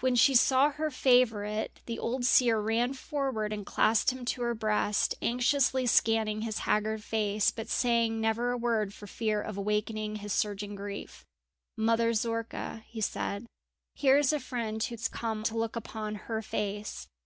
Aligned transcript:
When 0.00 0.14
she 0.14 0.34
saw 0.34 0.72
her 0.72 0.90
favourite 0.90 1.80
the 1.86 1.98
old 1.98 2.26
seer 2.26 2.60
ran 2.60 2.92
forward 2.92 3.50
and 3.50 3.64
clasped 3.64 4.12
him 4.12 4.26
to 4.26 4.42
her 4.42 4.54
breast, 4.54 5.14
anxiously 5.22 5.86
scanning 5.86 6.42
his 6.42 6.58
haggard 6.68 7.02
face, 7.02 7.50
but 7.50 7.70
saying 7.70 8.20
never 8.20 8.50
a 8.50 8.58
word 8.58 8.92
for 8.92 9.06
fear 9.06 9.40
of 9.40 9.56
awakening 9.56 10.16
his 10.16 10.34
surging 10.34 10.74
grief. 10.74 11.24
"Mother 11.78 12.12
Zorka," 12.12 12.82
he 12.88 13.00
said, 13.00 13.46
"here 13.94 14.18
is 14.18 14.34
a 14.34 14.38
friend 14.40 14.82
who 14.84 14.92
has 14.96 15.08
come 15.08 15.42
to 15.44 15.56
look 15.56 15.76
upon 15.76 16.14
her 16.16 16.42
face!" 16.42 17.08